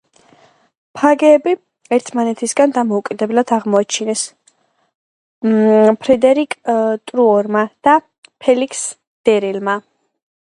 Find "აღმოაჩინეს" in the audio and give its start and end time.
3.57-4.23